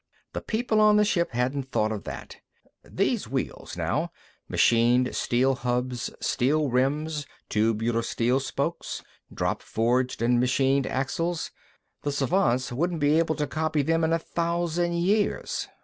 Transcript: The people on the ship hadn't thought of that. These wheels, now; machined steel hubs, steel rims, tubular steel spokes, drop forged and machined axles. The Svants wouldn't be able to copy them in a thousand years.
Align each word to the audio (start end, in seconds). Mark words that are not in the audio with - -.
The 0.33 0.41
people 0.41 0.81
on 0.81 0.97
the 0.97 1.05
ship 1.05 1.29
hadn't 1.33 1.69
thought 1.71 1.91
of 1.91 2.05
that. 2.05 2.37
These 2.83 3.27
wheels, 3.27 3.77
now; 3.77 4.11
machined 4.49 5.13
steel 5.15 5.53
hubs, 5.53 6.09
steel 6.19 6.71
rims, 6.71 7.27
tubular 7.49 8.01
steel 8.01 8.39
spokes, 8.39 9.03
drop 9.31 9.61
forged 9.61 10.23
and 10.23 10.39
machined 10.39 10.87
axles. 10.87 11.51
The 12.01 12.11
Svants 12.11 12.71
wouldn't 12.71 12.99
be 12.99 13.19
able 13.19 13.35
to 13.35 13.45
copy 13.45 13.83
them 13.83 14.03
in 14.03 14.11
a 14.11 14.17
thousand 14.17 14.93
years. 14.93 15.67